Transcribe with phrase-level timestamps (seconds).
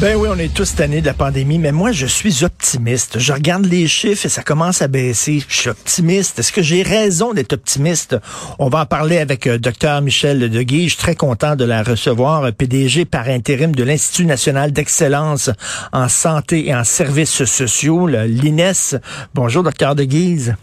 [0.00, 3.20] Ben oui, on est tous tannés de la pandémie, mais moi, je suis optimiste.
[3.20, 5.42] Je regarde les chiffres et ça commence à baisser.
[5.48, 6.40] Je suis optimiste.
[6.40, 8.16] Est-ce que j'ai raison d'être optimiste?
[8.58, 10.84] On va en parler avec euh, Dr Michel Deguy.
[10.84, 15.50] Je suis très content de la recevoir, PDG par intérim de l'Institut national d'excellence
[15.92, 18.98] en santé et en services sociaux, l'INES.
[19.32, 20.56] Bonjour, Dr Deguise.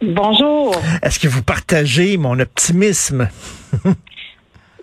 [0.00, 0.74] Bonjour.
[1.02, 3.28] Est-ce que vous partagez mon optimisme?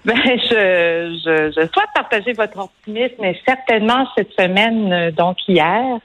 [0.05, 5.99] Ben, je, je, je, souhaite partager votre optimisme, mais certainement cette semaine, euh, donc hier,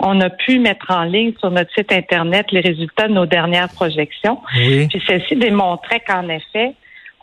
[0.00, 3.68] on a pu mettre en ligne sur notre site Internet les résultats de nos dernières
[3.68, 4.40] projections.
[4.56, 4.88] Oui.
[4.88, 6.74] Puis celle-ci démontrait qu'en effet,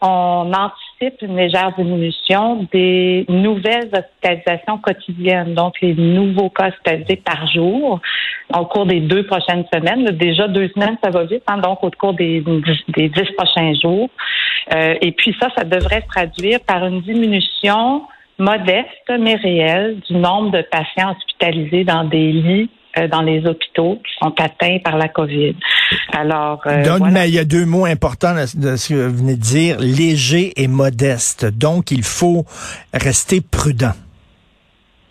[0.02, 0.54] on
[1.22, 8.00] une légère diminution des nouvelles hospitalisations quotidiennes, donc les nouveaux cas hospitalisés par jour
[8.58, 10.06] au cours des deux prochaines semaines.
[10.18, 12.44] Déjà deux semaines, ça va vite, hein, donc au cours des,
[12.98, 14.10] dix prochains jours.
[14.74, 18.04] Euh, et puis ça, ça devrait se traduire par une diminution
[18.38, 22.70] modeste mais réelle du nombre de patients hospitalisés dans des lits
[23.10, 25.56] dans les hôpitaux qui sont atteints par la COVID.
[26.12, 29.36] Alors, euh, Donc, mais il y a deux mots importants de ce que vous venez
[29.36, 31.46] de dire, léger et modeste.
[31.46, 32.46] Donc, il faut
[32.94, 33.94] rester prudent.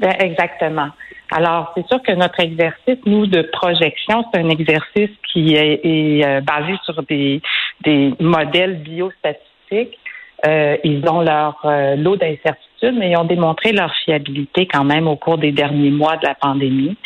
[0.01, 0.89] Ben, exactement.
[1.31, 6.27] Alors, c'est sûr que notre exercice, nous, de projection, c'est un exercice qui est, est
[6.27, 7.41] euh, basé sur des,
[7.85, 9.99] des modèles biostatistiques.
[10.47, 15.07] Euh, ils ont leur euh, lot d'incertitudes, mais ils ont démontré leur fiabilité quand même
[15.07, 16.97] au cours des derniers mois de la pandémie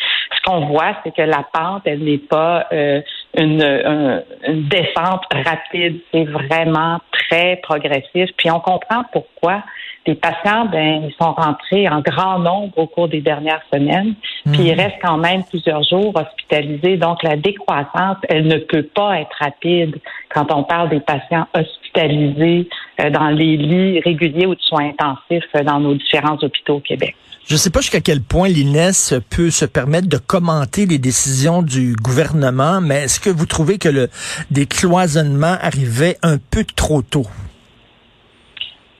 [0.47, 3.01] qu'on voit, c'est que la pente, elle n'est pas euh,
[3.37, 5.99] une, une, descente rapide.
[6.13, 8.29] C'est vraiment très progressif.
[8.37, 9.63] Puis on comprend pourquoi
[10.05, 14.15] les patients, ben, ils sont rentrés en grand nombre au cours des dernières semaines.
[14.45, 14.79] Puis ils mhm.
[14.79, 16.95] restent quand même plusieurs jours hospitalisés.
[16.95, 19.99] Donc la décroissance, elle ne peut pas être rapide
[20.33, 25.63] quand on parle des patients hospitalisés dans les lits réguliers ou de soins intensifs euh,
[25.63, 27.15] dans nos différents hôpitaux au Québec.
[27.47, 31.61] Je ne sais pas jusqu'à quel point l'INES peut se permettre de commenter les décisions
[31.61, 34.09] du gouvernement, mais est-ce que vous trouvez que le
[34.51, 37.25] décloisonnement arrivait un peu trop tôt?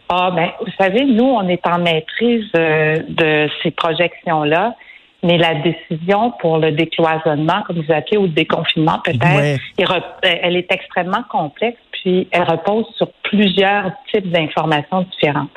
[0.07, 4.75] Ah ben, vous savez, nous, on est en maîtrise euh, de ces projections-là,
[5.23, 9.59] mais la décision pour le décloisonnement, comme vous appelez, ou le déconfinement, peut-être,
[10.23, 15.49] elle est extrêmement complexe, puis elle repose sur plusieurs types d'informations différentes.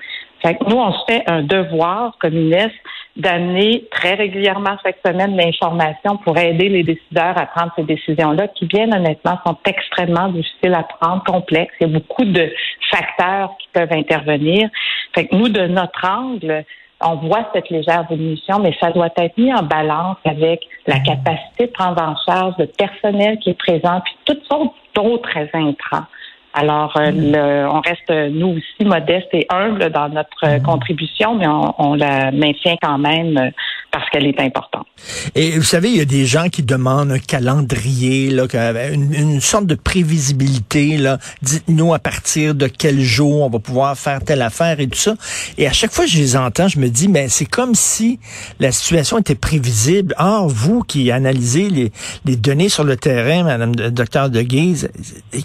[0.42, 2.72] Fait nous, on se fait un devoir comme INES
[3.16, 8.66] d'amener très régulièrement chaque semaine l'information pour aider les décideurs à prendre ces décisions-là, qui
[8.66, 11.74] bien honnêtement sont extrêmement difficiles à prendre, complexes.
[11.80, 12.50] Il y a beaucoup de
[12.90, 14.70] facteurs qui peuvent intervenir.
[15.14, 16.64] Fait que nous, de notre angle,
[17.02, 21.66] on voit cette légère diminution, mais ça doit être mis en balance avec la capacité
[21.66, 26.06] de prendre en charge le personnel qui est présent, puis toutes sortes d'autres intrants.
[26.52, 27.32] Alors, euh, mm.
[27.32, 30.62] le, on reste, nous aussi, modestes et humbles dans notre mm.
[30.62, 33.50] contribution, mais on, on, la maintient quand même euh,
[33.90, 34.86] parce qu'elle est importante.
[35.34, 38.44] Et vous savez, il y a des gens qui demandent un calendrier, là,
[38.92, 40.96] une, une sorte de prévisibilité.
[40.96, 41.18] Là.
[41.42, 45.14] Dites-nous à partir de quel jour on va pouvoir faire telle affaire et tout ça.
[45.58, 48.20] Et à chaque fois que je les entends, je me dis, mais c'est comme si
[48.58, 50.14] la situation était prévisible.
[50.18, 51.92] Or, vous qui analysez les,
[52.24, 54.90] les données sur le terrain, Madame le docteur De Guise,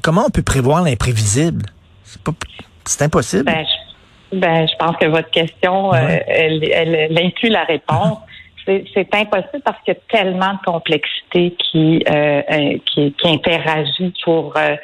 [0.01, 1.65] comment on peut prévoir l'imprévisible?
[2.85, 3.45] C'est impossible.
[3.45, 3.65] Ben,
[4.31, 8.19] je, ben, je pense que votre question, euh, elle, elle, elle inclut la réponse
[8.65, 14.13] c'est impossible parce qu'il y a tellement de complexité qui, euh, euh, qui, qui, interagit
[14.23, 14.75] pour, euh,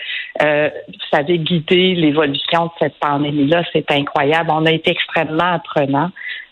[0.43, 3.63] euh, vous savez, guider l'évolution de cette pandémie-là.
[3.73, 4.51] C'est incroyable.
[4.53, 6.09] On a été extrêmement apprenant.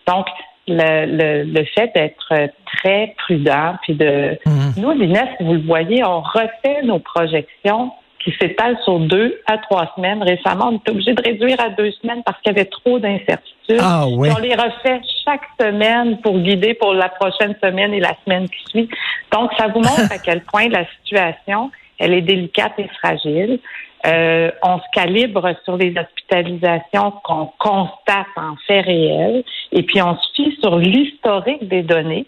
[0.08, 0.26] Donc,
[0.68, 4.38] le, le, le fait d'être très prudent, puis de...
[4.46, 4.82] Mmh.
[4.82, 7.92] Nous, l'INES, vous le voyez, on refait nos projections
[8.30, 10.22] qui s'étale sur deux à trois semaines.
[10.24, 13.80] Récemment, on est obligé de réduire à deux semaines parce qu'il y avait trop d'incertitudes.
[13.82, 14.06] Ah.
[14.08, 18.64] On les refait chaque semaine pour guider pour la prochaine semaine et la semaine qui
[18.70, 18.90] suit.
[19.32, 23.60] Donc, ça vous montre à quel point la situation, elle est délicate et fragile.
[24.06, 30.16] Euh, on se calibre sur les hospitalisations qu'on constate en fait réel et puis on
[30.16, 32.26] se fie sur l'historique des données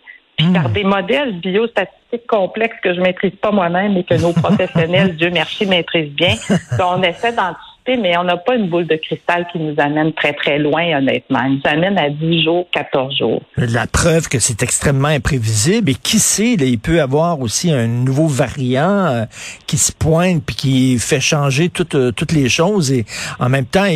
[0.53, 0.73] par hmm.
[0.73, 5.65] des modèles biostatistiques complexes que je maîtrise pas moi-même et que nos professionnels, Dieu merci,
[5.65, 6.35] maîtrisent bien.
[6.79, 10.33] on essaie d'anticiper mais on n'a pas une boule de cristal qui nous amène très,
[10.33, 11.39] très loin, honnêtement.
[11.45, 13.41] Elle nous amène à 10 jours, 14 jours.
[13.57, 15.91] La preuve que c'est extrêmement imprévisible.
[15.91, 19.25] Et qui sait, il peut y avoir aussi un nouveau variant euh,
[19.67, 22.91] qui se pointe puis qui fait changer toutes, euh, toutes les choses.
[22.91, 23.05] Et
[23.39, 23.87] en même temps,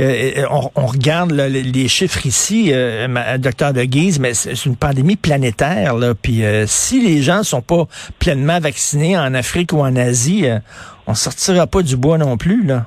[0.00, 0.44] euh,
[0.74, 2.72] on, regarde les chiffres ici,
[3.38, 5.94] docteur De Guise, mais c'est une pandémie planétaire.
[5.94, 7.86] Là, puis si les gens sont pas
[8.18, 10.46] pleinement vaccinés en Afrique ou en Asie,
[11.06, 12.64] on sortira pas du bois non plus.
[12.64, 12.86] là.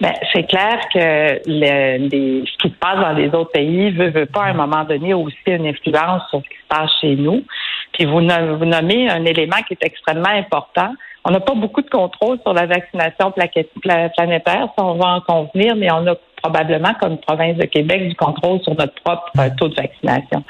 [0.00, 4.10] Ben, c'est clair que le, les, ce qui se passe dans les autres pays veut,
[4.10, 7.16] veut pas à un moment donné aussi une influence sur ce qui se passe chez
[7.16, 7.44] nous.
[7.92, 10.94] Puis vous, vous nommez un élément qui est extrêmement important.
[11.24, 15.76] On n'a pas beaucoup de contrôle sur la vaccination planétaire, si on va en convenir,
[15.76, 19.68] mais on a probablement, comme province de Québec, du contrôle sur notre propre euh, taux
[19.68, 20.44] de vaccination.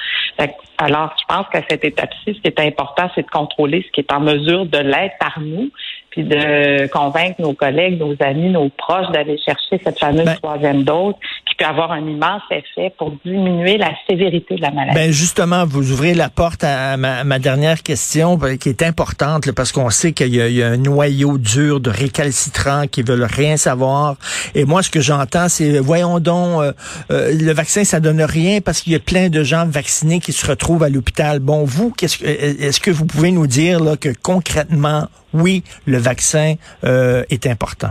[0.78, 4.00] Alors, je pense qu'à cette étape-ci, ce qui est important, c'est de contrôler ce qui
[4.00, 5.70] est en mesure de l'être par nous,
[6.10, 10.84] puis de convaincre nos collègues, nos amis, nos proches d'aller chercher cette fameuse ben troisième
[10.84, 11.14] dose
[11.58, 14.94] peut avoir un immense effet pour diminuer la sévérité de la maladie.
[14.94, 19.72] Ben justement, vous ouvrez la porte à ma, dernière question ben, qui est importante parce
[19.72, 24.16] qu'on sait qu'il y, a un noyau dur de récalcitrants qui veulent rien savoir.
[24.54, 26.72] Et moi, ce que j'entends, c'est voyons donc, euh,
[27.10, 30.32] euh, le vaccin, ça donne rien parce qu'il y a plein de gens vaccinés qui
[30.32, 31.40] se retrouvent à l'hôpital.
[31.40, 35.98] Bon, vous, qu'est-ce que, est-ce que vous pouvez nous dire là, que concrètement, oui, le
[35.98, 37.90] vaccin euh, est important?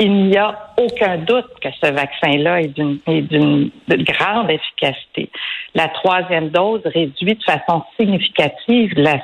[0.00, 5.30] il n'y a aucun doute que ce vaccin-là est d'une grande efficacité.
[5.74, 9.18] La troisième dose réduit de façon significative la,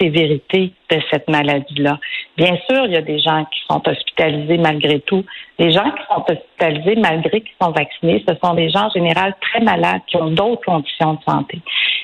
[0.00, 1.98] sévérité de cette maladie-là.
[2.36, 5.24] Bien sûr, il y a des gens qui sont hospitalisés malgré tout.
[5.58, 9.34] Les gens qui sont hospitalisés malgré qu'ils sont vaccinés, ce sont des gens en général
[9.40, 11.58] très malades qui ont d'autres conditions de santé.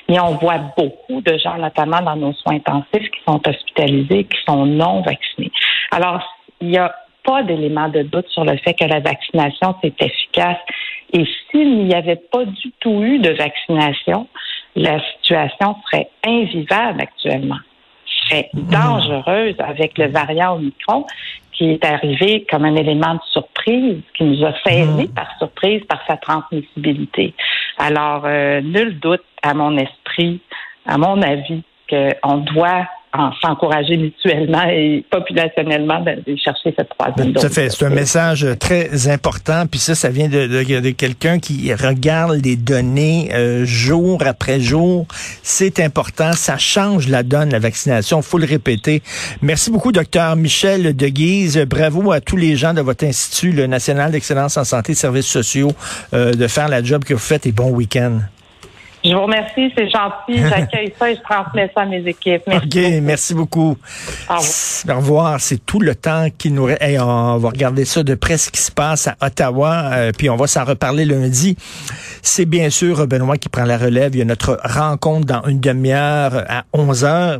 [0.09, 4.37] Mais on voit beaucoup de gens, notamment dans nos soins intensifs, qui sont hospitalisés, qui
[4.45, 5.51] sont non vaccinés.
[5.91, 6.21] Alors,
[6.61, 6.93] il y a
[7.25, 10.57] pas d'élément de doute sur le fait que la vaccination, c'est efficace.
[11.13, 14.27] Et s'il n'y avait pas du tout eu de vaccination,
[14.75, 17.59] la situation serait invivable actuellement.
[18.23, 18.61] Serait mmh.
[18.69, 21.05] dangereuse avec le variant Omicron
[21.51, 25.13] qui est arrivé comme un élément de surprise, qui nous a saisi mmh.
[25.13, 27.33] par surprise par sa transmissibilité.
[27.77, 30.41] Alors, euh, nul doute à mon esprit,
[30.85, 32.87] à mon avis, qu'on doit
[33.41, 37.43] s'encourager mutuellement et populationnellement de chercher cette troisième dose.
[37.43, 39.65] Ça fait, c'est un message très important.
[39.69, 45.05] Puis ça, ça vient de, de, quelqu'un qui regarde les données euh, jour après jour.
[45.43, 46.33] C'est important.
[46.33, 48.21] Ça change la donne, la vaccination.
[48.21, 49.01] faut le répéter.
[49.41, 51.57] Merci beaucoup, docteur Michel Deguise.
[51.67, 55.27] Bravo à tous les gens de votre institut, le National d'excellence en santé et services
[55.27, 55.71] sociaux,
[56.13, 58.19] euh, de faire la job que vous faites et bon week-end.
[59.05, 60.49] Je vous remercie, c'est gentil.
[60.49, 62.41] J'accueille ça et je transmets ça à mes équipes.
[62.47, 63.01] Merci OK, beaucoup.
[63.01, 63.77] merci beaucoup.
[64.29, 65.39] Au revoir.
[65.39, 66.67] C'est tout le temps qui nous...
[66.69, 70.29] Hey, on va regarder ça de près ce qui se passe à Ottawa, euh, puis
[70.29, 71.55] on va s'en reparler lundi.
[72.21, 74.15] C'est bien sûr Benoît qui prend la relève.
[74.15, 77.39] Il y a notre rencontre dans une demi-heure à 11 heures.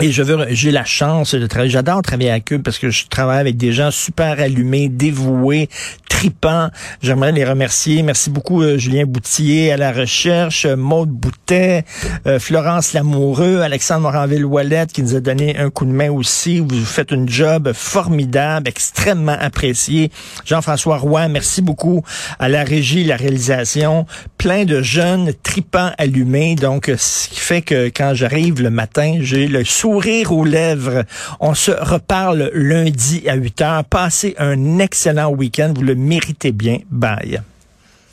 [0.00, 1.70] Et je veux, j'ai la chance de travailler.
[1.70, 5.68] J'adore travailler à Cube parce que je travaille avec des gens super allumés, dévoués,
[6.08, 6.68] tripants.
[7.02, 8.02] J'aimerais les remercier.
[8.02, 11.84] Merci beaucoup, euh, Julien Boutier à la recherche, Maude Boutet,
[12.26, 16.60] euh, Florence Lamoureux, Alexandre Moranville-Wallet qui nous a donné un coup de main aussi.
[16.60, 20.10] Vous faites un job formidable, extrêmement apprécié.
[20.44, 22.02] Jean-François Roy, merci beaucoup
[22.38, 24.06] à la régie, la réalisation.
[24.38, 26.54] Plein de jeunes tripants allumés.
[26.54, 31.04] Donc, ce qui fait que quand j'arrive le matin, j'ai le sourire aux lèvres.
[31.40, 33.84] On se reparle lundi à 8 heures.
[33.84, 35.72] Passez un excellent week-end.
[35.74, 36.78] Vous le méritez bien.
[36.90, 37.40] Bye.